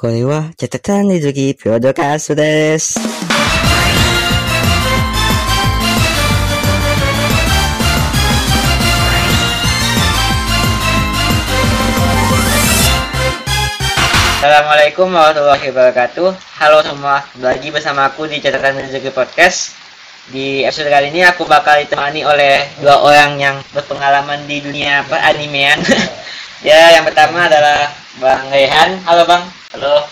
[0.00, 3.00] これは、チャタタンリズキプロドキャストです。
[14.36, 16.28] Assalamualaikum warahmatullahi wabarakatuh
[16.60, 19.72] Halo semua, kembali lagi bersama aku di Catatan Rezeki Podcast
[20.28, 25.80] Di episode kali ini aku bakal ditemani oleh dua orang yang berpengalaman di dunia peranimean
[26.68, 27.90] Ya, yang pertama adalah
[28.20, 30.03] Bang Rehan Halo Bang Halo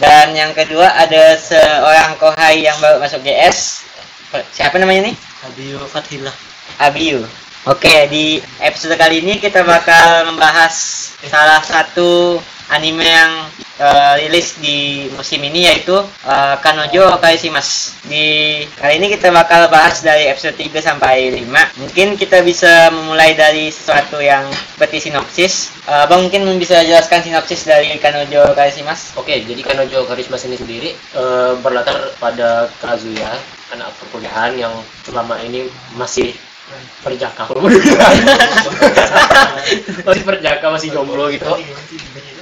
[0.00, 3.84] Dan yang kedua ada seorang kohai yang baru masuk GS
[4.56, 5.16] Siapa namanya nih?
[5.44, 6.32] Abiyu Fathillah
[6.80, 7.20] Abiyu.
[7.68, 10.72] Oke, di episode kali ini kita bakal membahas
[11.28, 12.40] salah satu
[12.72, 13.32] anime yang
[13.78, 15.94] eh, rilis di musim ini yaitu
[16.26, 17.94] eh, Kanojo Kaishimas.
[18.04, 21.80] Di kali ini kita bakal bahas dari episode 3 sampai 5.
[21.80, 25.72] Mungkin kita bisa memulai dari sesuatu yang seperti sinopsis.
[25.86, 29.14] Eh, Bang mungkin bisa jelaskan sinopsis dari Kanojo Kaishimas?
[29.16, 33.32] Oke, jadi Kanojo Karisma ini sendiri eh, berlatar pada Kazuya,
[33.72, 34.74] anak perkuliahan yang
[35.06, 36.34] selama ini masih
[37.00, 37.48] perjaka
[40.04, 41.48] masih perjaka masih jomblo gitu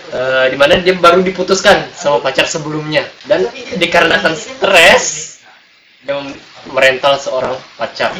[0.07, 5.39] Eh, di mana dia baru diputuskan sama pacar sebelumnya dan dikarenakan stres
[6.07, 6.15] dia
[6.71, 8.15] merental seorang pacar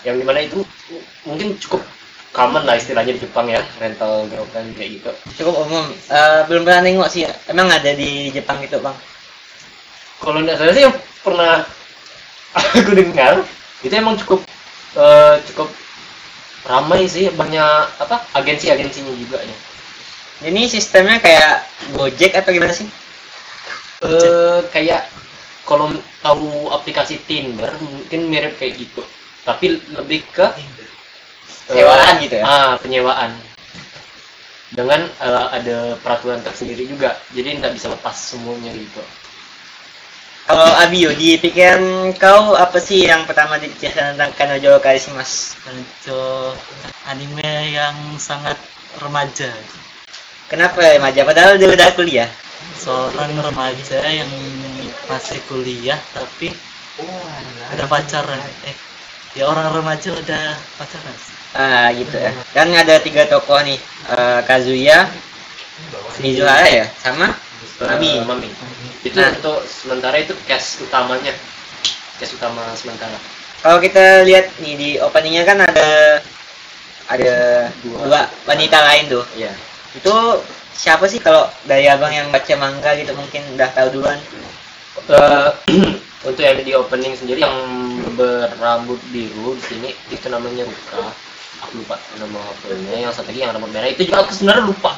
[0.00, 0.64] yang di mana itu
[1.28, 1.84] mungkin cukup
[2.32, 5.10] common lah istilahnya di Jepang ya rental girlfriend kayak gitu
[5.44, 5.92] Cukup umum.
[5.92, 7.28] Eh, belum pernah nengok sih.
[7.52, 8.96] Emang ada di Jepang gitu, Bang?
[10.20, 11.54] kalau nggak salah sih yang pernah
[12.56, 13.44] aku dengar
[13.84, 14.40] itu emang cukup
[14.96, 15.68] eh, cukup
[16.66, 19.56] ramai sih banyak apa agensi-agensinya juga ya
[20.44, 21.64] Ini sistemnya kayak
[21.96, 22.84] Gojek atau gimana sih?
[24.04, 25.08] eh kayak
[25.64, 25.88] kalau
[26.20, 29.00] tahu aplikasi Tinder mungkin mirip kayak gitu
[29.40, 30.44] tapi lebih ke
[31.72, 32.44] eh, Sewaan gitu ya?
[32.44, 33.32] ah penyewaan
[34.74, 39.00] dengan eh, ada peraturan tersendiri juga jadi nggak bisa lepas semuanya gitu
[40.46, 45.58] Kalau Abiyo, di pikiran kau apa sih yang pertama dipikirkan tentang Kanojo Karishimas?
[45.58, 46.54] Kanojo
[47.10, 48.54] anime yang sangat
[49.02, 49.50] remaja
[50.46, 51.26] Kenapa remaja?
[51.26, 52.30] Padahal dia udah kuliah.
[52.78, 54.30] Seorang remaja yang
[55.10, 56.54] masih kuliah tapi
[57.74, 58.74] udah pacaran Eh,
[59.34, 61.14] ya orang remaja udah pacaran
[61.56, 62.30] Ah gitu ya.
[62.54, 65.10] Kan ada tiga tokoh nih, Eh, Kazuya,
[66.22, 67.34] Mizuhara ya, sama
[67.82, 68.10] Mami.
[68.16, 68.48] Eh, Mami.
[69.02, 69.34] Itu Nah.
[69.34, 71.34] untuk sementara itu cast utamanya.
[72.22, 73.18] Cast utama sementara.
[73.66, 76.22] Kalau kita lihat nih di openingnya kan ada
[77.10, 77.34] ada
[77.82, 79.24] dua wanita lain tuh.
[79.34, 79.52] Iya.
[79.96, 80.14] Itu
[80.76, 84.18] siapa sih kalau dari abang yang baca manga gitu mungkin udah tahu duluan?
[85.08, 85.50] Eh,
[86.28, 87.56] untuk yang di opening sendiri yang
[88.16, 91.04] berambut biru di sini itu namanya Ruka.
[91.64, 93.08] Aku lupa nama filmnya.
[93.08, 94.92] Yang satu lagi yang rambut merah itu juga aku sebenarnya lupa.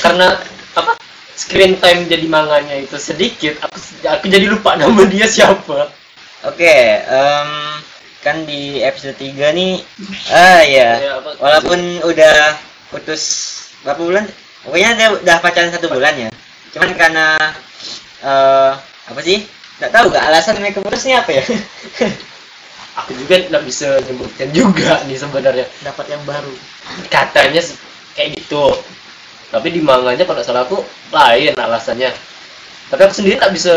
[0.00, 0.36] Karena
[0.76, 0.92] apa?
[1.32, 3.56] Screen time jadi manganya itu sedikit.
[3.64, 5.88] Aku aku jadi lupa nama dia siapa.
[6.44, 7.50] Oke, em,
[8.20, 9.78] kan di episode 3 nih,
[10.30, 12.58] ah ya, Ya, apa- walaupun udah
[12.90, 13.22] putus
[13.82, 14.24] berapa bulan?
[14.62, 16.30] Pokoknya dia udah pacaran satu bulan ya.
[16.74, 17.26] Cuman karena
[18.22, 18.72] eh
[19.10, 19.42] apa sih?
[19.82, 21.42] Nggak tahu gak alasan mereka putusnya apa ya?
[23.02, 25.66] Aku juga nggak bisa nyebutkan juga nih sebenarnya.
[25.80, 26.52] dapat yang baru
[27.08, 27.62] katanya
[28.12, 28.76] kayak gitu
[29.52, 30.80] tapi di manganya kalau nggak salah aku
[31.12, 32.10] lain alasannya
[32.88, 33.72] tapi aku sendiri tak bisa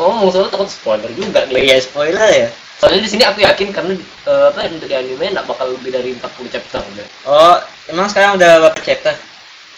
[0.00, 2.48] ngomong soalnya takut spoiler juga oh nih iya spoiler ya.
[2.80, 3.92] soalnya di sini aku yakin karena
[4.28, 7.56] eh, apa untuk di anime nggak bakal lebih dari 40 chapter udah Oh,
[7.88, 9.16] emang sekarang udah berapa chapter?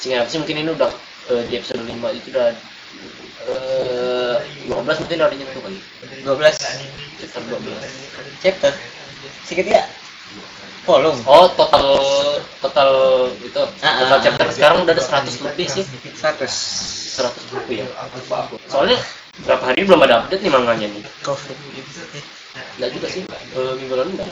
[0.01, 0.91] Sehingga sih mungkin ini udah
[1.33, 2.49] eh, di episode 5 itu udah
[3.47, 4.37] eh
[4.69, 5.79] 12 mungkin udah nyentuh kali
[6.25, 8.73] 12 chapter 12 chapter.
[9.47, 9.83] Sedikit ya?
[10.87, 11.19] Volume.
[11.27, 11.87] oh total
[12.63, 12.91] total
[13.43, 15.85] itu Ah, total ah, chapter sekarang udah ada 100 lebih sih
[16.15, 16.47] 100.
[16.47, 17.87] 100 lebih ya
[18.71, 18.95] soalnya
[19.43, 21.59] berapa hari belum ada update nih manganya nih covid
[22.77, 24.29] Enggak juga sih, eh, minggu lalu enggak.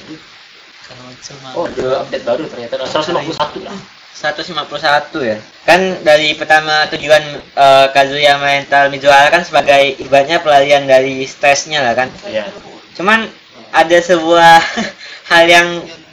[1.40, 3.76] Mah Oh, ada update baru ternyata, 151 lah.
[4.14, 5.36] 151 ya.
[5.66, 11.98] Kan dari pertama tujuan eh, Kazuya mental Mizuhara kan sebagai ibaratnya pelarian dari stresnya lah
[11.98, 12.08] kan.
[12.22, 12.46] Iya.
[12.94, 13.26] Cuman
[13.74, 14.62] ada sebuah
[15.34, 15.68] hal yang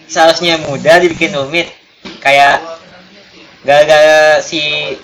[0.10, 1.70] seharusnya mudah dibikin rumit.
[2.18, 2.62] Kayak
[3.62, 4.98] gara-gara si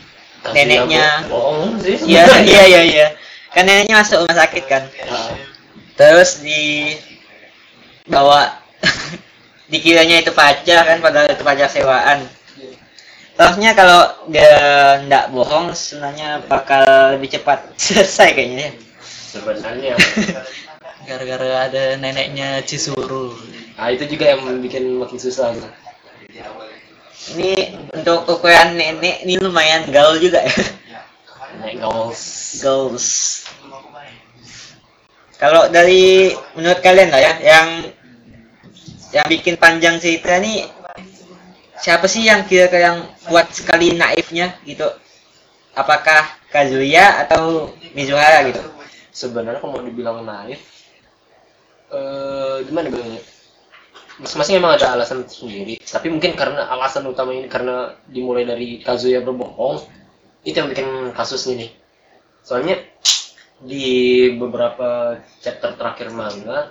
[0.53, 2.01] neneknya bohong sih.
[2.01, 3.07] Iya iya iya iya.
[3.53, 4.83] Kan neneknya masuk rumah sakit kan.
[5.05, 5.38] Ah,
[5.97, 6.94] Terus di
[8.09, 8.57] bawa
[9.73, 12.25] dikiranya itu pacar kan padahal itu pacar sewaan.
[13.37, 14.01] Seharusnya kalau
[14.33, 14.49] dia
[15.05, 16.81] ndak bohong sebenarnya bakal
[17.13, 18.71] lebih cepat selesai kayaknya ya.
[19.05, 19.93] Sebenarnya.
[21.07, 23.31] gara-gara ada neneknya Chizuru
[23.77, 25.69] Ah, itu juga yang bikin makin susah gitu.
[27.37, 30.57] Ini untuk ukuran nenek ini lumayan gaul juga ya.
[31.57, 32.21] naik goals
[32.61, 33.07] goals
[35.37, 37.67] kalau dari menurut kalian lah ya yang
[39.13, 40.65] yang bikin panjang cerita ini
[41.83, 44.88] siapa sih yang kira-kira yang kuat sekali naifnya gitu?
[45.77, 48.62] Apakah Kazuya atau Mizuhara gitu?
[49.13, 50.62] Sebenarnya kalau mau dibilang naif
[51.88, 53.21] eh gimana bilangnya?
[54.18, 59.21] Masing-masing emang ada alasan sendiri tapi mungkin karena alasan utama ini karena dimulai dari Kazuya
[59.21, 59.77] berbohong
[60.47, 61.69] itu yang bikin kasus ini.
[62.41, 62.81] Soalnya
[63.62, 63.85] di
[64.38, 66.69] beberapa chapter terakhir manga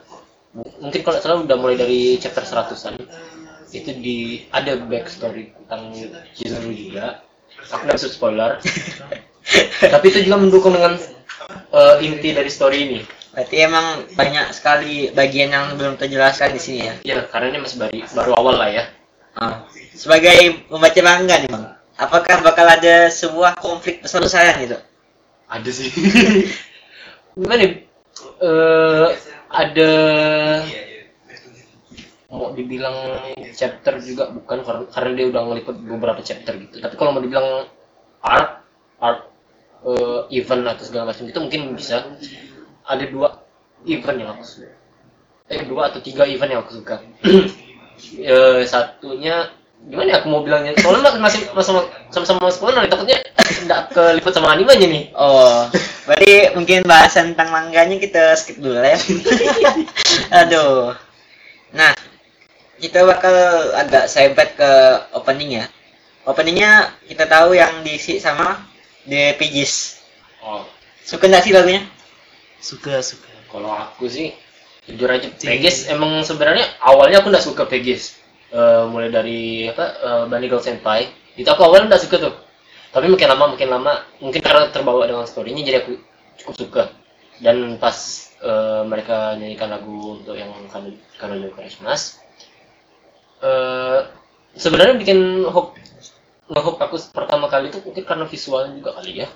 [0.54, 2.94] mu- mungkin kalau salah udah mulai dari chapter 100-an
[3.72, 4.18] itu di
[4.54, 5.94] ada backstory tentang
[6.36, 7.22] Chizuru juga.
[7.72, 8.60] Aku nggak spoiler.
[9.94, 10.98] Tapi itu juga mendukung dengan
[11.50, 13.00] eh, inti dari story ini.
[13.36, 16.94] Berarti emang banyak sekali bagian yang belum terjelaskan di sini ya?
[17.04, 18.84] Ya karena ini masih baru, baru awal lah ya.
[19.36, 19.68] Ah.
[19.92, 21.76] sebagai pembaca manga nih bang.
[22.00, 24.80] Apakah bakal ada sebuah konflik besar-besaran gitu?
[25.48, 25.92] Ada sih.
[27.36, 27.84] Gimana?
[28.40, 29.08] Eh,
[29.52, 29.90] ada
[32.26, 32.94] mau dibilang
[33.54, 36.82] chapter juga bukan karena, karena dia udah ngeliput beberapa chapter gitu.
[36.82, 37.70] Tapi kalau mau dibilang
[38.22, 38.66] art
[38.98, 39.30] art
[39.86, 42.02] eh, event atau segala macam itu mungkin bisa.
[42.86, 43.42] Ada dua
[43.86, 44.70] event yang aku suka.
[45.46, 47.02] Eh dua atau tiga event yang aku suka.
[47.96, 49.48] Eh, satunya
[49.88, 50.76] gimana ya aku mau bilangnya?
[50.84, 51.80] Soalnya masih masih
[52.12, 53.24] sama-sama spoiler takutnya
[53.64, 55.04] nggak keliput sama animenya nih.
[55.16, 55.64] Oh
[56.06, 59.00] berarti mungkin bahasan tentang manganya kita skip dulu ya.
[60.44, 60.92] Aduh.
[61.72, 61.96] Nah
[62.76, 63.34] kita bakal
[63.76, 64.70] agak serempet ke
[65.16, 65.66] opening ya.
[66.26, 68.58] Openingnya kita tahu yang diisi sama
[69.06, 70.02] The Piggies
[70.42, 70.66] oh.
[71.06, 71.86] Suka nggak sih lagunya?
[72.58, 73.30] Suka suka.
[73.46, 74.34] Kalau aku sih
[74.90, 78.18] jujur aja Pegis emang sebenarnya awalnya aku nggak suka Pegis.
[78.50, 81.06] Eh, mulai dari apa uh, Bunny Girl Senpai.
[81.38, 82.34] Itu aku awalnya nggak suka tuh.
[82.90, 85.94] Tapi makin lama makin lama mungkin karena terbawa dengan storynya jadi aku
[86.42, 86.82] cukup suka.
[87.38, 87.94] Dan pas
[88.42, 90.50] eh, mereka nyanyikan lagu untuk yang
[91.22, 92.18] Kanojo Christmas
[94.56, 95.76] sebenarnya bikin hook
[96.46, 99.28] ngehook aku pertama kali itu mungkin karena visualnya juga kali ya.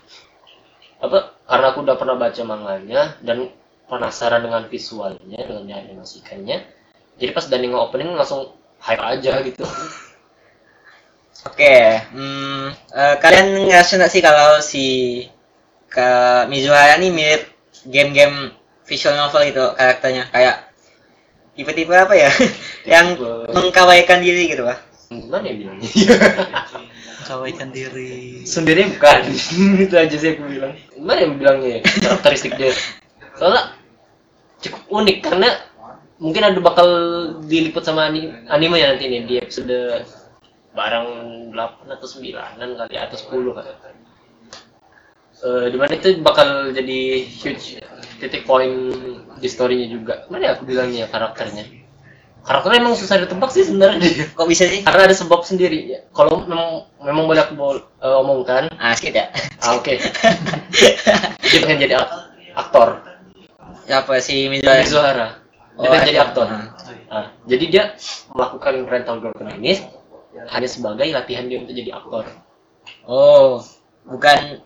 [1.00, 3.52] Apa karena aku udah pernah baca manganya dan
[3.88, 6.80] penasaran dengan visualnya dengan dianimasikannya
[7.20, 9.60] jadi pas Dani opening langsung hype aja gitu.
[11.48, 14.86] Oke, hmm, eh, kalian ngerasa nggak sih kalau si
[15.88, 16.08] ke
[16.48, 17.42] Mizuhara nih mirip
[17.88, 18.52] game-game
[18.84, 20.28] visual novel gitu karakternya?
[20.32, 20.68] Kayak
[21.56, 22.28] tipe-tipe apa ya?
[22.92, 23.06] Yang
[23.52, 24.89] mengkawaikan diri gitu pak?
[25.10, 25.90] Gimana ya bilangnya.
[27.26, 29.26] Kawaikan diri sendiri bukan.
[29.90, 30.78] Itu aja sih aku bilang.
[30.94, 31.68] Gimana yang bilangnya.
[31.74, 32.70] Ya karakteristik dia.
[33.34, 33.74] Soalnya
[34.62, 35.48] cukup unik karena
[36.22, 36.88] mungkin ada bakal
[37.42, 40.06] diliput sama ani- anime ya nanti nih di episode
[40.70, 41.06] barang
[41.58, 43.70] 8 atau 9 kali atau 10 kali.
[45.40, 47.82] Eh di mana itu bakal jadi huge
[48.22, 48.70] titik poin
[49.42, 50.14] di storynya juga.
[50.30, 51.79] Mana ya aku bilangnya karakternya
[52.40, 54.00] karakternya emang susah ditebak sih sebenarnya
[54.36, 54.80] Kok bisa sih?
[54.80, 56.00] karena ada sebab sendiri ya.
[56.10, 59.28] Kalau memang memang boleh aku eh, omongkan, Asik ya.
[59.58, 59.94] ah, oke.
[61.42, 62.16] dia pengen jadi ak-
[62.56, 62.88] aktor,
[63.84, 64.80] Siapa si Mizuhara?
[64.80, 65.28] Mizuhara.
[65.74, 66.26] Dia Oh, pengen jadi ada.
[66.26, 66.46] aktor.
[66.46, 66.66] Ah.
[67.10, 67.82] Nah, jadi dia
[68.30, 69.82] melakukan rental girlfriend ini
[70.46, 72.24] hanya sebagai latihan dia untuk jadi aktor.
[73.02, 73.58] Oh,
[74.04, 74.62] bukan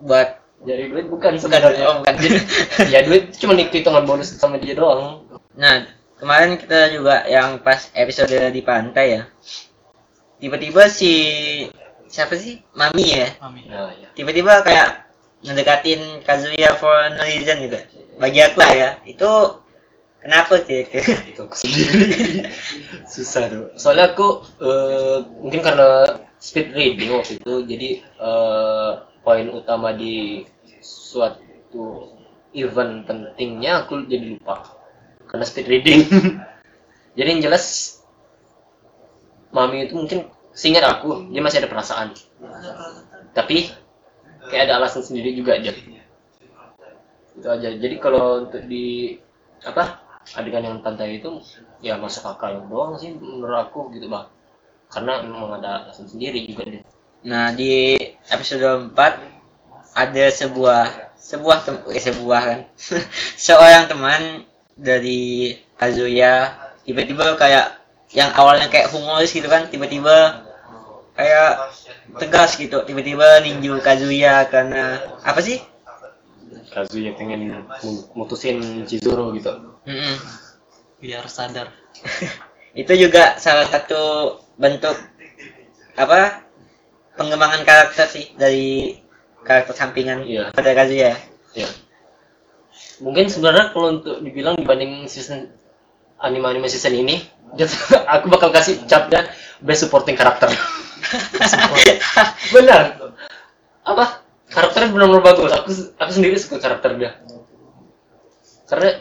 [0.00, 1.84] buat Jadi duit bukan bukan sebenarnya.
[1.86, 2.14] oh, bukan.
[2.92, 5.22] ya duit cuma hitungan bonus sama dia doang.
[5.54, 5.86] Nah,
[6.18, 9.22] kemarin kita juga yang pas episode di pantai ya.
[10.38, 11.12] Tiba-tiba si
[12.10, 12.62] siapa sih?
[12.74, 13.28] Mami ya.
[13.42, 13.66] Mami.
[13.70, 14.10] Nah, ya.
[14.14, 15.10] Tiba-tiba kayak
[15.42, 17.78] ngedekatin Kazuya for no reason gitu.
[18.18, 19.30] Bagi aku lah ya, itu
[20.22, 20.82] kenapa sih?
[21.30, 22.50] itu aku sendiri
[23.12, 28.90] susah tuh soalnya aku eh, mungkin karena speed reading waktu itu jadi eh,
[29.22, 30.44] poin utama di
[30.82, 32.14] suatu
[32.52, 34.77] event pentingnya aku jadi lupa
[35.28, 36.00] karena speed reading.
[37.18, 37.64] Jadi yang jelas
[39.52, 42.16] mami itu mungkin seingat aku dia masih ada perasaan.
[43.36, 43.70] Tapi
[44.48, 45.70] kayak ada alasan sendiri juga aja.
[47.36, 47.68] Itu aja.
[47.68, 49.14] Jadi kalau untuk di
[49.62, 50.00] apa
[50.36, 51.40] adegan yang pantai itu
[51.80, 54.28] ya masuk akal doang sih menurut aku gitu bang
[54.88, 56.84] karena memang ada alasan sendiri juga deh.
[57.28, 57.98] Nah, di
[58.32, 58.96] episode 4
[59.92, 60.82] ada sebuah
[61.18, 62.60] sebuah tem eh, sebuah kan.
[63.48, 64.22] Seorang teman
[64.78, 66.54] dari Kazuya
[66.86, 67.82] tiba-tiba kayak
[68.14, 70.46] yang awalnya kayak humoris gitu kan, tiba-tiba
[71.12, 71.68] kayak
[72.16, 75.60] tegas gitu, tiba-tiba ninju Kazuya karena apa sih?
[76.68, 77.64] Kazuya pengen
[78.14, 79.50] mutusin Chizuru gitu
[79.84, 80.16] Mm-mm.
[81.00, 81.68] biar sadar
[82.78, 84.94] Itu juga salah satu bentuk
[85.98, 86.44] apa
[87.18, 89.00] pengembangan karakter sih dari
[89.42, 90.54] karakter sampingan Iya.
[90.54, 91.16] pada Kazuya.
[91.56, 91.68] ya
[92.98, 95.52] mungkin sebenarnya kalau untuk dibilang dibanding season
[96.18, 97.22] anime-anime season ini
[98.12, 99.28] aku bakal kasih capnya
[99.62, 100.50] best supporting karakter
[102.54, 102.82] benar.
[103.86, 104.24] Apa?
[104.48, 105.50] Karakternya benar-benar bagus.
[105.52, 105.70] Aku
[106.00, 107.10] aku sendiri suka karakter dia.
[108.68, 109.00] Karena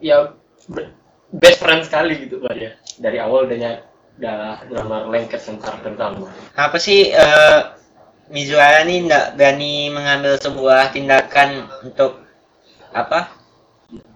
[0.00, 0.16] ya
[0.68, 0.92] be-
[1.32, 2.70] best friend sekali gitu pak dia.
[3.00, 3.58] Dari awal udah
[4.14, 6.28] udah benar lengket sama karakter utama.
[6.56, 7.60] Apa sih eh
[8.24, 12.23] Mizuhara nih nggak berani mengambil sebuah tindakan untuk
[12.94, 13.34] apa?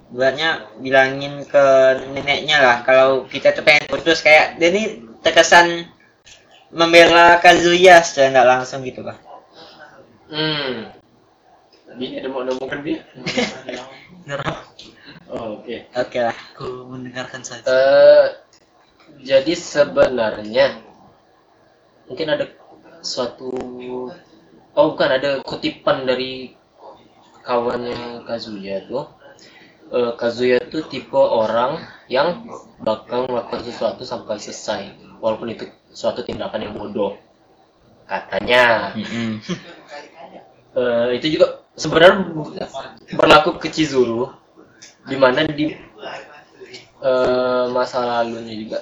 [0.09, 1.65] Buatnya bilangin ke
[2.15, 5.85] neneknya lah kalau kita tuh pengen putus kayak dia nih terkesan
[6.73, 9.19] membela Kazuya secara nggak langsung gitu pak.
[10.29, 10.93] hmm
[11.97, 13.01] dia ada mau nemukan dia
[15.33, 16.37] oh, oke Oke lah.
[16.55, 17.65] Aku mendengarkan saja.
[17.65, 18.27] Eh,
[19.25, 20.85] jadi sebenarnya
[22.07, 22.45] mungkin ada
[23.01, 23.51] suatu
[24.77, 26.55] oh bukan ada kutipan dari
[27.49, 29.09] kawannya Kazuya tuh
[29.89, 31.81] Eh, Kazuya tuh tipe orang
[32.13, 32.45] yang
[32.85, 35.65] bakal melakukan sesuatu sampai selesai walaupun itu
[35.97, 37.17] suatu tindakan yang bodoh
[38.05, 38.93] katanya.
[40.79, 42.29] Eh, itu juga sebenarnya
[43.17, 44.29] berlaku ke Chizuru
[45.09, 45.73] di mana di
[47.01, 48.79] eh, masa lalunya juga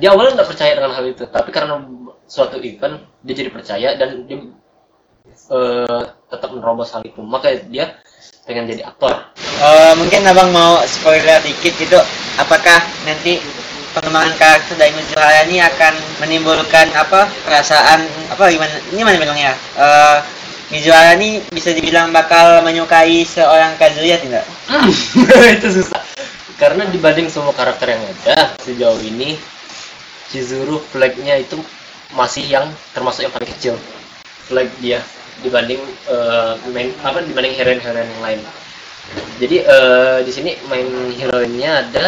[0.00, 1.84] dia awalnya nggak percaya dengan hal itu tapi karena
[2.24, 4.50] suatu event dia jadi percaya dan dia
[5.52, 7.20] eh, tetap menerobos hal itu.
[7.20, 8.00] Maka dia
[8.48, 9.12] pengen jadi aktor.
[9.38, 12.00] Eh, mungkin abang mau spoiler dikit gitu.
[12.40, 13.38] Apakah nanti
[13.92, 18.00] pengembangan karakter dari Mizuhara ini akan menimbulkan apa perasaan
[18.32, 18.72] apa gimana?
[18.88, 20.18] Ini mana bilangnya Eh
[20.72, 24.48] Mizuhara ini bisa dibilang bakal menyukai seorang Kazuya tidak?
[25.60, 26.00] Itu susah.
[26.56, 29.36] Karena dibanding semua karakter yang ada sejauh ini
[30.32, 31.60] Chizuru flagnya itu
[32.16, 33.74] masih yang termasuk yang paling kecil.
[34.48, 35.04] Flag dia
[35.40, 35.80] dibanding
[36.12, 38.40] eh, main apa dibanding heroin-heroin yang lain.
[39.40, 40.86] Jadi eh, di sini main
[41.16, 42.06] heroinnya ada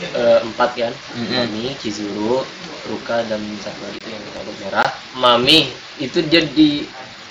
[0.00, 0.92] eh, empat kan.
[1.14, 1.32] Mm-mm.
[1.36, 2.42] Mami, Chizuru,
[2.88, 4.88] Ruka dan satu lagi itu yang rambut merah.
[5.20, 5.70] Mami
[6.02, 6.88] itu dia di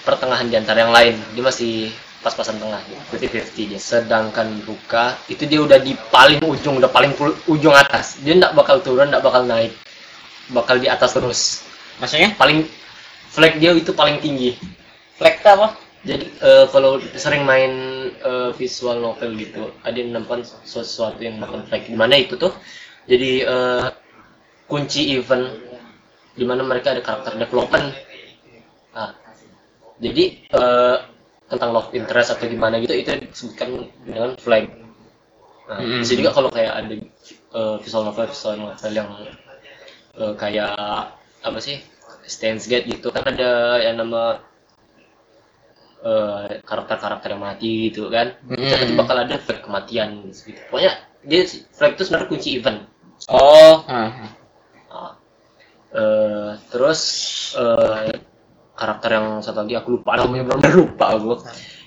[0.07, 1.15] pertengahan di antara yang lain.
[1.35, 1.91] Dia masih
[2.23, 2.79] pas-pasan tengah.
[3.11, 3.79] 50-50 dia.
[3.81, 7.11] Sedangkan Ruka itu dia udah di paling ujung udah paling
[7.51, 8.21] ujung atas.
[8.23, 9.75] Dia nggak bakal turun nggak bakal naik.
[10.51, 11.41] Bakal di atas terus.
[11.99, 12.35] Maksudnya?
[12.39, 12.65] Paling
[13.33, 14.53] flag dia itu paling tinggi
[15.21, 15.67] itu apa?
[16.03, 17.71] Jadi eh, kalau sering main
[18.11, 22.51] eh, visual novel gitu ada yang menemukan sesuatu yang makan flag di mana itu tuh?
[23.07, 23.85] Jadi eh,
[24.67, 25.45] kunci event
[26.37, 27.87] di mana mereka ada karakter development.
[28.93, 29.11] Nah,
[30.01, 30.97] jadi eh,
[31.51, 33.69] tentang love interest atau gimana gitu itu disebutkan
[34.07, 34.65] dengan flag
[35.69, 36.01] nah, Mm-mm.
[36.03, 36.95] bisa juga kalau kayak ada
[37.59, 39.09] eh, visual novel visual novel yang
[40.19, 40.73] eh, kayak
[41.43, 41.77] apa sih?
[42.23, 43.11] Steins Gate gitu.
[43.11, 44.39] Kan ada yang nama
[46.03, 48.35] eh, karakter-karakter yang mati gitu kan.
[48.45, 48.59] Mm-mm.
[48.59, 50.59] Jadi bakal ada flag kematian gitu.
[50.67, 50.93] Pokoknya
[51.23, 52.79] dia flag itu sebenarnya kunci event.
[53.31, 53.87] Oh.
[53.87, 54.11] Ah.
[54.91, 55.13] Nah,
[55.95, 57.01] eh, terus
[57.55, 58.19] eh,
[58.75, 61.31] karakter yang satu lagi aku lupa namanya benar-benar lupa aku.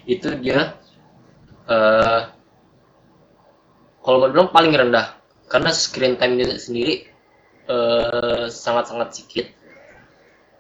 [0.09, 0.75] Itu dia
[1.67, 2.23] eh
[4.01, 5.19] kalau mau bilang paling rendah.
[5.47, 7.07] Karena screen time dia sendiri
[7.71, 9.47] eh, sangat-sangat sedikit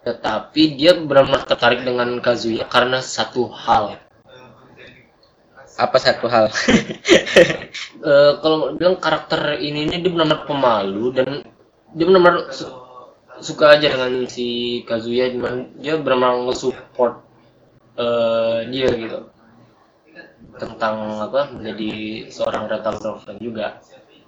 [0.06, 3.84] tetapi dia benar-benar tertarik dengan Kazuya karena satu hal.
[5.76, 6.46] Apa satu hal?
[8.06, 11.28] Eh, kalau bilang karakter ini ini dia benar-benar pemalu dan
[11.96, 12.70] dia benar-benar su-
[13.42, 14.46] suka aja dengan si
[14.88, 15.32] Kazuya
[15.82, 17.14] dia benar-benar nge-support
[17.98, 19.18] eh, dia gitu.
[20.56, 20.96] Tentang
[21.28, 21.90] apa menjadi
[22.32, 23.66] seorang rental girlfriend juga.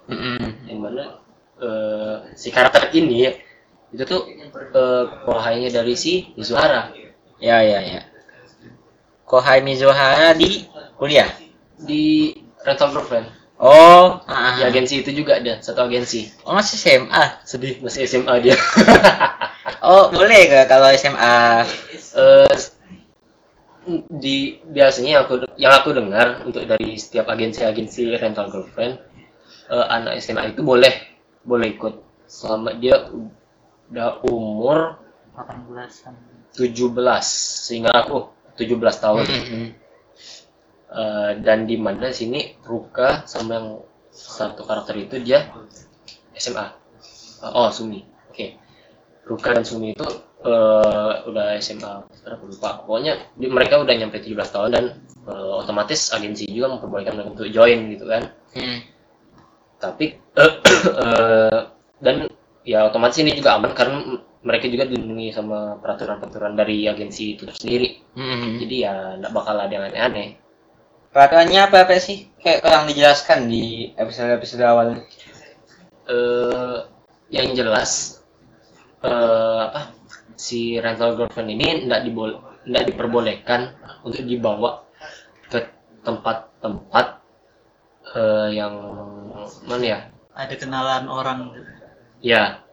[0.09, 0.65] Mm-mm.
[0.67, 1.21] yang mana
[1.61, 3.29] eh, si karakter ini
[3.89, 4.21] itu tuh
[4.75, 6.93] eh, kohainya dari si Mizuhara.
[7.41, 8.01] Ya ya ya.
[9.25, 10.65] Kohai Mizuhara di
[10.97, 11.29] kuliah?
[11.79, 14.55] Di rental girlfriend oh ah.
[14.55, 16.31] di agensi itu juga ada satu agensi.
[16.47, 18.57] Oh masih SMA sedih masih SMA dia.
[19.79, 21.39] Oh boleh gak kalau SMA
[22.19, 22.57] eh
[24.11, 28.99] di biasanya yang aku yang aku dengar untuk dari setiap agensi-agensi rental girlfriend
[29.71, 30.91] eh, anak SMA itu boleh
[31.47, 31.95] boleh ikut.
[32.27, 33.07] Selama dia
[33.89, 34.97] udah umur
[35.35, 36.13] 18-an.
[36.49, 36.91] 17
[37.63, 39.25] sehingga aku 17 tahun.
[40.89, 43.67] Eh, dan di mana sini Ruka sama yang
[44.09, 45.45] satu karakter itu dia
[46.33, 46.65] SMA
[47.39, 48.57] Eh, oh Sumi oke
[49.23, 50.03] Ruka dan Sumi itu
[50.41, 51.93] eh, udah SMA
[52.25, 54.85] aku lupa pokoknya di- mereka udah nyampe 17 tahun dan
[55.29, 58.79] eh, otomatis agensi juga memperbolehkan mereka untuk join gitu kan Mm.
[59.77, 60.53] tapi eh,
[61.05, 61.59] eh,
[62.01, 62.15] dan
[62.69, 63.97] ya otomatis ini juga aman karena
[64.39, 68.59] mereka juga dilindungi sama peraturan-peraturan dari agensi itu sendiri Hmm.
[68.61, 70.29] jadi ya nggak bakal ada yang aneh-aneh
[71.09, 72.29] Peraturannya apa apa sih?
[72.37, 74.87] Kayak kurang dijelaskan di episode-episode awal.
[76.09, 76.77] eh
[77.29, 78.21] yang jelas
[79.05, 79.93] eh apa
[80.35, 82.29] si rental girlfriend ini nggak dibol
[82.65, 83.61] nggak diperbolehkan
[84.05, 84.85] untuk dibawa
[85.49, 85.59] ke
[86.05, 87.05] tempat-tempat
[88.17, 88.73] eh yang
[89.69, 89.99] mana ya
[90.33, 91.39] ada kenalan orang
[92.19, 92.63] ya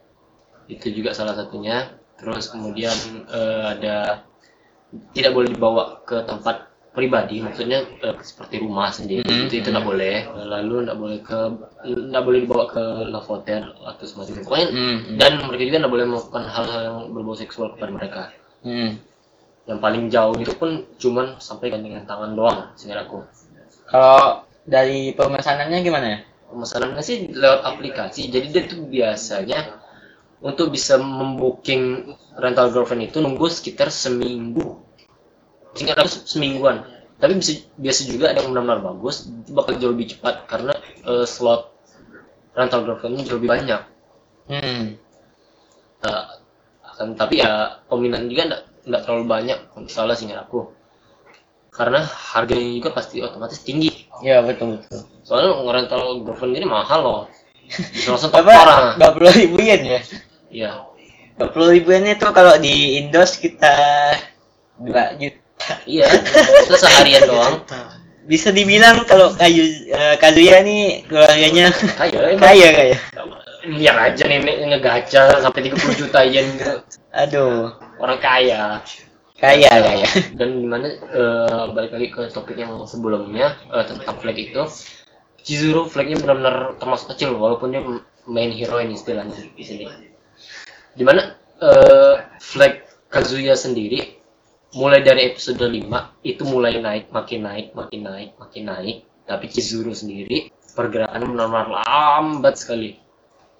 [0.66, 2.96] itu juga salah satunya terus kemudian
[3.28, 4.26] eh, ada
[5.12, 9.46] tidak boleh dibawa ke tempat pribadi maksudnya eh, seperti rumah sendiri Mhm.
[9.46, 10.16] itu itu nggak boleh
[10.48, 11.38] lalu nggak boleh ke
[11.84, 14.98] nggak boleh dibawa ke love hotel atau semacam itu pokoknya Hmm.
[15.20, 18.22] dan mereka juga nggak boleh melakukan hal-hal yang berbau seksual kepada mereka
[18.64, 18.96] Hmm.
[19.68, 23.22] yang paling jauh itu pun cuman sampai gandengan tangan doang sehingga aku
[23.86, 26.18] Kalau dari pemesanannya gimana ya?
[26.52, 29.86] Pemesanannya sih lewat aplikasi jadi dia tuh biasanya
[30.44, 34.80] untuk bisa membooking rental girlfriend itu nunggu sekitar seminggu.
[35.76, 36.84] Singkat aku semingguan.
[37.16, 40.76] Tapi bisa biasa juga ada yang benar-benar bagus itu bakal jauh lebih cepat karena
[41.08, 41.72] eh, slot
[42.52, 43.80] rental girlfriendnya jauh lebih banyak.
[44.52, 44.84] Hmm.
[46.04, 46.24] Eh,
[46.84, 50.68] akan tapi ya peminat juga enggak, enggak terlalu banyak salah singkat aku.
[51.72, 55.00] Karena harganya juga pasti otomatis tinggi Ya betul betul.
[55.20, 57.20] soalnya ngerental girlfriend ini mahal loh
[58.08, 58.52] langsung top Apa?
[58.54, 60.00] orang Dua puluh ribu yen ya?
[60.48, 60.70] iya
[61.34, 64.16] Dua puluh ribu yen itu kalau di Indo sekitar
[64.78, 65.72] dua juta.
[65.84, 66.06] iya
[66.62, 67.60] itu seharian doang
[68.26, 71.70] Bisa dibilang kalau kayu eh, Kazuya nih keluarganya
[72.02, 72.96] emang kaya kaya.
[73.66, 76.46] lihat aja nenek ngegaca sampai 30 juta yen.
[77.10, 78.82] Aduh, orang kaya
[79.36, 80.08] kaya kaya.
[80.38, 84.62] dan gimana eh, balik lagi ke topik yang sebelumnya eh, tentang flag itu.
[85.46, 87.82] Chizuru flagnya benar-benar termasuk kecil walaupun dia
[88.26, 89.86] main heroin istilahnya di sini.
[90.96, 94.18] Di mana eh, flag Kazuya sendiri
[94.74, 95.86] mulai dari episode 5
[96.26, 98.96] itu mulai naik makin naik makin naik makin naik.
[99.26, 102.98] Tapi Chizuru sendiri pergerakannya benar-benar lambat sekali.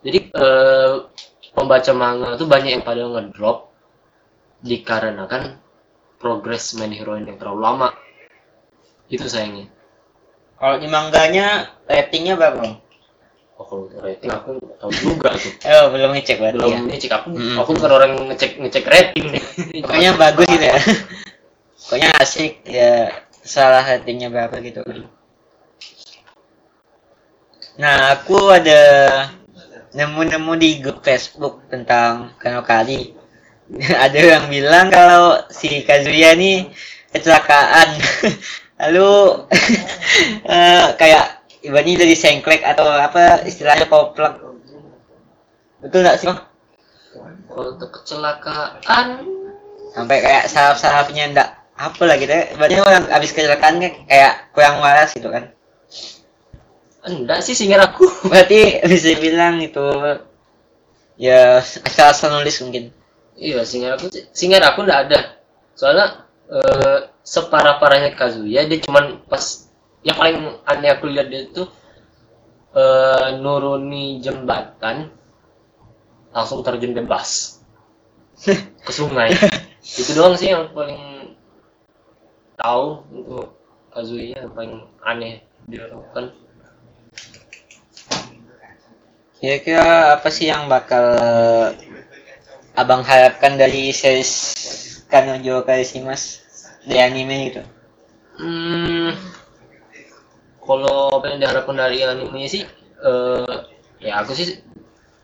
[0.02, 0.94] Jadi eh,
[1.56, 3.72] pembaca manga tuh banyak yang pada ngedrop
[4.60, 5.65] dikarenakan
[6.16, 7.88] progres main heroin yang terlalu lama
[9.06, 9.68] itu sayangnya
[10.56, 12.56] Kalau di mangganya ratingnya berapa?
[12.58, 12.74] Bang?
[13.56, 16.80] oh kalau rating aku tahu juga tuh Oh, belum ngecek berarti belum ya.
[16.92, 17.56] ngecek aku Mm-mm.
[17.56, 19.26] aku bukan orang ngecek ngecek rating
[19.80, 20.76] Pokoknya bagus gitu ya.
[21.76, 22.92] Pokoknya asik ya
[23.40, 24.80] salah ratingnya berapa gitu.
[27.76, 28.80] Nah, aku ada
[29.92, 33.12] nemu-nemu di grup Facebook tentang Kanokali.
[34.04, 36.70] ada yang bilang kalau si Kazuya nih
[37.12, 37.88] kecelakaan.
[38.86, 39.12] Lalu
[40.52, 44.36] eh, kayak ibaratnya dari sengklek atau apa istilahnya koplak.
[45.80, 46.40] Betul nggak sih, Bang?
[47.56, 49.24] untuk kecelakaan
[49.96, 52.44] sampai kayak saraf-sarafnya ndak apa lah gitu ya.
[52.60, 55.52] Berarti orang habis kecelakaan kan kayak kurang waras gitu kan.
[57.06, 59.78] enggak sih sehingga aku Berarti bisa bilang itu
[61.16, 62.92] ya asal-asal nulis mungkin.
[63.36, 65.20] Iya sehingga aku sehingga aku enggak ada.
[65.76, 69.68] Soalnya eh, separah parahnya Kazuya dia cuman pas
[70.02, 71.68] yang paling aneh aku lihat dia tuh
[72.74, 75.12] eh, nuruni jembatan
[76.32, 77.60] langsung terjun bebas.
[78.86, 79.32] Ke sungai.
[79.80, 81.32] Itu doang sih yang paling
[82.56, 83.56] tahu untuk
[83.92, 86.32] Kazuya yang paling aneh dia lakukan.
[89.36, 91.04] Kira-kira apa sih yang bakal
[92.76, 94.32] abang harapkan dari series
[95.08, 96.44] Kanojo Karishimas
[96.84, 97.62] di anime gitu?
[98.36, 99.16] Hmm,
[100.60, 102.62] kalau apa yang diharapkan dari animenya sih,
[103.00, 103.54] eh,
[104.04, 104.60] ya aku sih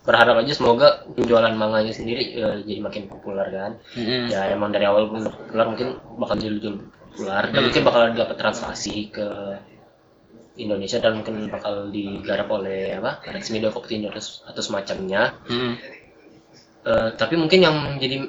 [0.02, 3.72] berharap aja semoga penjualan manganya sendiri eh, jadi makin populer kan.
[3.94, 4.32] Mm-mm.
[4.32, 8.36] Ya emang dari awal pun populer mungkin bakal jadi lebih populer dan mungkin bakal dapat
[8.40, 9.28] translasi ke
[10.56, 15.36] Indonesia dan mungkin bakal digarap oleh apa Rex Media Koptindo atau, atau semacamnya.
[15.52, 16.01] Mm-mm.
[16.83, 18.27] Eh, tapi mungkin yang jadi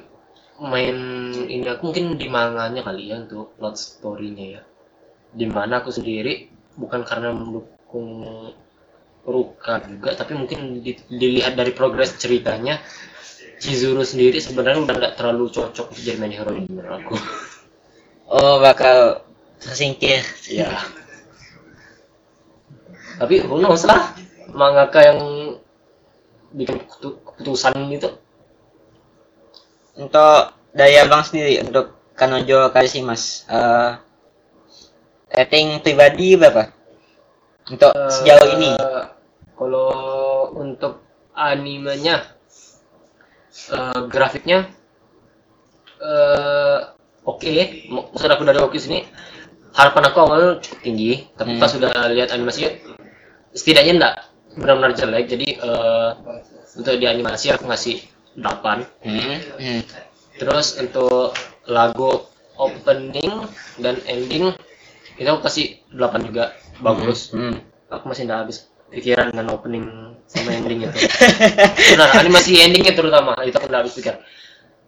[0.61, 0.97] main
[1.49, 4.61] ini aku mungkin di manganya kali ya untuk plot story-nya ya.
[5.33, 8.07] Di mana aku sendiri bukan karena mendukung
[9.23, 12.83] Ruka juga, tapi mungkin di- dilihat dari progres ceritanya
[13.55, 17.15] Chizuru sendiri sebenarnya udah nggak terlalu cocok untuk jadi main hero menurut aku.
[18.33, 19.21] Oh bakal
[19.61, 20.25] tersingkir.
[20.49, 20.73] ya.
[23.19, 24.15] Tapi who knows lah,
[24.49, 25.19] mangaka yang
[26.49, 28.09] bikin keputu- keputusan gitu
[29.93, 33.97] Untuk dari abang sendiri untuk Kanojo Karishimas, eh
[35.33, 36.69] rating pribadi berapa?
[37.69, 38.73] Untuk sejauh ini.
[39.53, 39.89] Kalau
[40.57, 41.01] untuk
[41.33, 42.25] animenya
[43.73, 44.69] eh, grafiknya
[46.03, 46.79] eh
[47.23, 47.47] oke
[47.89, 49.07] maksud aku dari Oculus ini
[49.73, 51.61] harapan aku awalnya cukup tinggi tapi Hmm.
[51.63, 52.69] pas sudah lihat animasinya
[53.55, 54.15] setidaknya enggak
[54.59, 56.09] benar-benar jelek jadi eh,
[56.77, 58.03] untuk di animasi aku ngasih
[58.35, 59.39] 8 Hmm.
[59.57, 59.81] Hmm.
[60.35, 63.45] terus untuk lagu opening
[63.77, 64.53] dan ending
[65.13, 67.61] itu aku kasih 8 juga bagus Hmm.
[67.87, 68.57] aku masih nggak habis
[68.89, 69.85] pikiran dengan opening
[70.25, 70.97] sama ending itu
[71.91, 74.15] benar animasi endingnya terutama itu aku nggak habis pikir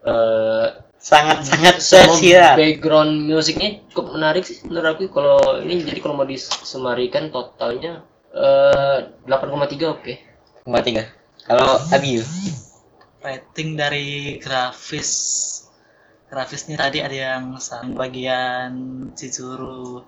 [0.06, 0.68] Eh,
[1.02, 2.54] Sangat-sangat sama tersirat.
[2.56, 8.98] background musiknya cukup menarik sih menurut aku kalau ini jadi kalau mau disemarikan totalnya eh
[9.26, 10.14] 8,3 oke
[10.62, 11.10] Nomor tiga.
[11.42, 12.22] Kalau Abiu.
[13.26, 15.10] Rating dari grafis
[16.30, 18.72] grafisnya tadi ada yang sang bagian
[19.14, 20.06] Cicuru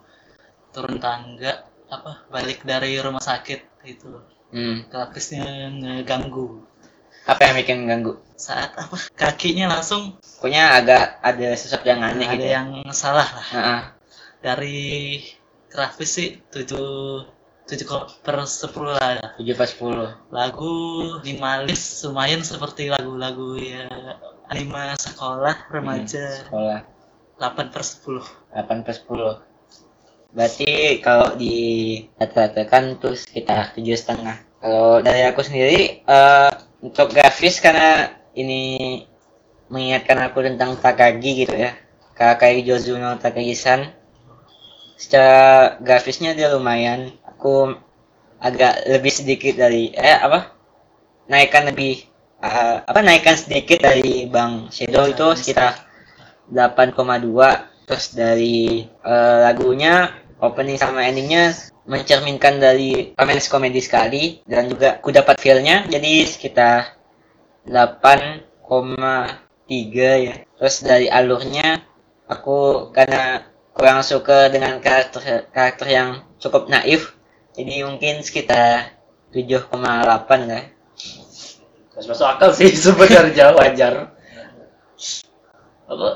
[0.69, 4.11] turun tangga apa balik dari rumah sakit itu
[4.47, 4.87] Hmm.
[4.87, 5.43] grafisnya
[5.75, 6.63] ngeganggu
[7.27, 8.15] Apa yang bikin ganggu?
[8.39, 12.47] saat apa kakinya langsung Pokoknya agak ada sesuatu yang aneh ada gitu.
[12.47, 12.51] ya.
[12.55, 13.81] yang salah lah Heeh.
[14.39, 14.79] dari
[15.67, 17.27] grafis sih tujuh
[17.67, 19.35] tujuh per sepuluh lah.
[19.35, 20.33] 7 per 10.
[20.33, 20.73] lagu
[21.21, 23.85] minimalis lumayan seperti lagu-lagu ya
[24.49, 26.81] anime sekolah remaja Sekolah
[27.37, 28.23] 8 per 10
[28.55, 29.47] 8 per 10.
[30.33, 31.55] Berarti kalau di
[32.17, 34.37] rata-ratakan tuh sekitar tujuh setengah.
[34.57, 36.51] Kalau dari aku sendiri eh,
[36.81, 39.01] untuk grafis karena ini
[39.71, 41.73] mengingatkan aku tentang Takagi gitu ya.
[42.17, 43.93] Kakai Jozuno Takagi-san.
[44.97, 47.13] Secara grafisnya dia lumayan.
[47.37, 47.77] Aku
[48.41, 50.57] agak lebih sedikit dari eh apa?
[51.29, 52.01] Naikkan lebih
[52.41, 55.85] eh, apa naikkan sedikit dari Bang Shadow itu sekitar
[56.49, 61.53] 8,2 terus dari eh, lagunya opening sama endingnya
[61.87, 66.99] mencerminkan dari romance komedi sekali dan juga aku dapat feel-nya jadi sekitar
[67.65, 71.79] 8,3 ya terus dari alurnya
[72.27, 76.09] aku karena kurang suka dengan karakter karakter yang
[76.43, 77.16] cukup naif
[77.57, 78.93] jadi mungkin sekitar
[79.33, 79.73] 7,8
[80.45, 80.63] lah.
[81.97, 84.13] Masih masuk akal sih sebenarnya wajar
[85.89, 86.09] apa?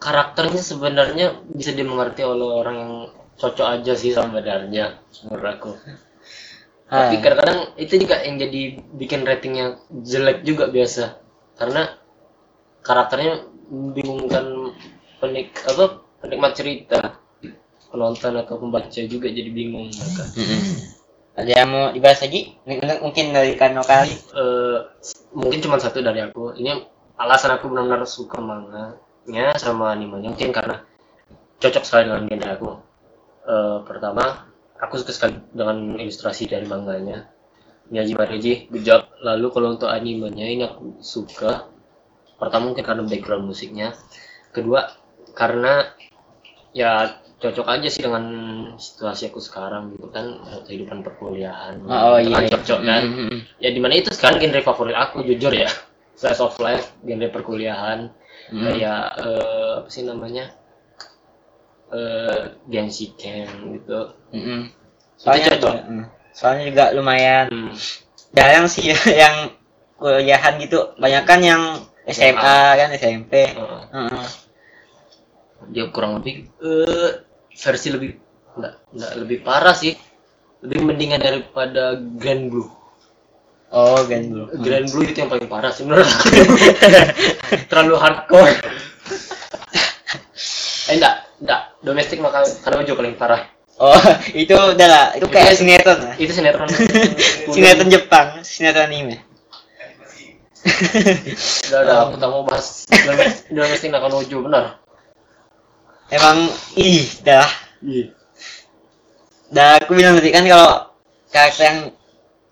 [0.00, 2.94] Karakternya sebenarnya bisa dimengerti oleh orang yang
[3.36, 4.96] cocok aja sih sebenarnya
[5.28, 5.70] menurut aku.
[6.90, 7.20] Tapi Ah.
[7.22, 11.20] kadang-kadang itu juga yang jadi bikin ratingnya jelek juga biasa.
[11.60, 11.86] Karena
[12.80, 14.74] karakternya membingungkan
[15.20, 17.19] penik apa penikmat cerita
[17.90, 20.24] penonton atau pembaca juga jadi bingung mereka.
[21.34, 22.54] Ada yang mau dibahas lagi?
[23.02, 24.78] Mungkin dari Kano kali Eh,
[25.34, 26.54] mungkin cuma satu dari aku.
[26.58, 26.86] Ini
[27.18, 30.82] alasan aku benar-benar suka manganya sama animenya mungkin karena
[31.60, 32.70] cocok sekali dengan genre aku.
[33.46, 34.24] Eh, pertama
[34.80, 37.30] aku suka sekali dengan ilustrasi dari manganya.
[37.90, 39.10] Miyaji Mareji good job.
[39.22, 41.66] Lalu kalau untuk animenya ini aku suka.
[42.38, 43.98] Pertama mungkin karena background musiknya.
[44.54, 44.88] Kedua
[45.34, 45.90] karena
[46.74, 48.24] ya cocok aja sih dengan
[48.76, 50.36] situasi aku sekarang gitu kan
[50.68, 53.40] kehidupan perkuliahan oh, Itu kan iya cocok kan Mm, mm, mm.
[53.58, 55.68] ya di mana itu sekarang genre favorit aku jujur ya
[56.20, 58.12] slice of life genre perkuliahan
[58.50, 58.66] Hmm.
[58.66, 60.50] kayak eh, apa sih namanya
[61.90, 63.46] eh Genshin Ken
[63.78, 64.60] gitu Mm, mm.
[65.14, 65.70] soalnya cocok.
[65.70, 66.04] juga, mm.
[66.34, 67.70] soalnya juga lumayan hmm.
[68.34, 69.36] jarang sih ya yang
[69.98, 71.62] kuliahan gitu banyak kan yang
[72.06, 74.24] SMA kan SMP eh, Heeh.
[75.70, 77.10] dia kurang lebih eh
[77.54, 78.10] versi lebih
[78.56, 79.94] enggak, enggak lebih parah sih.
[80.60, 82.68] Lebih mendingan daripada Grand Blue.
[83.70, 86.28] Oh kan belum Grand Blue itu yang paling parah sih menurut aku.
[87.70, 88.54] Terlalu hardcore.
[90.90, 93.46] Eh enggak enggak domestik maka Kanojo paling parah.
[93.80, 93.96] Oh
[94.42, 96.14] itu udah lah itu kayak sinetron lah.
[96.20, 96.68] itu sinetron.
[97.54, 99.16] Sinetron Jepang sinetron anime.
[101.72, 102.84] Udah udah aku tak mau bahas.
[102.90, 104.79] Domestik domestik Nakanojo benar
[106.10, 107.48] emang ih dah.
[109.50, 110.90] Dah aku bilang tadi kan kalau
[111.30, 111.78] karakter yang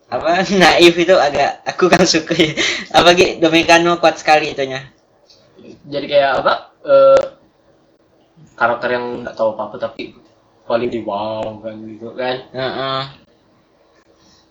[0.09, 2.55] apa naif itu agak aku kan suka ya.
[2.95, 4.83] Apalagi Dominiano kuat sekali itunya.
[5.89, 6.53] Jadi kayak apa
[6.87, 7.23] eh,
[8.55, 10.15] karakter yang nggak tahu apa apa tapi
[10.65, 12.37] paling di wow kan gitu kan.
[12.55, 13.03] Heeh.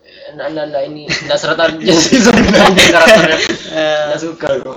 [0.08, 3.38] Eh, nah, nah, nah, ini nggak serta aja sih sebenarnya karakternya.
[3.68, 4.74] Eh, nggak suka aku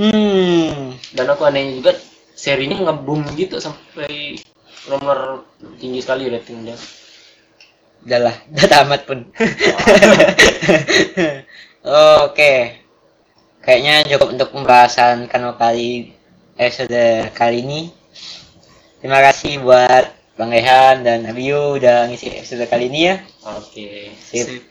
[0.00, 0.96] hmm.
[1.12, 1.92] Dan aku anehnya juga
[2.40, 4.40] serinya ngebum gitu sampai
[4.88, 5.44] nomor
[5.76, 6.72] tinggi sekali ratingnya.
[8.08, 9.28] Udah lah udah tamat pun.
[12.24, 12.80] Oke.
[13.60, 16.16] Kayaknya cukup untuk pembahasan kano kali
[16.56, 17.92] episode kali ini.
[19.04, 20.08] Terima kasih buat
[20.40, 23.20] Bang Rehan dan Abiu udah ngisi episode kali ini ya.
[23.44, 24.16] Oke.
[24.16, 24.48] Sip.
[24.48, 24.64] Sip.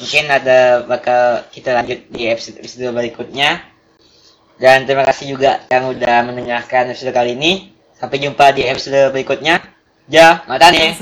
[0.00, 3.69] mungkin ada bakal kita lanjut di episode episode berikutnya
[4.60, 7.72] dan terima kasih juga yang udah mendengarkan episode kali ini.
[7.96, 9.56] Sampai jumpa di episode berikutnya.
[10.10, 11.00] ya mata nih.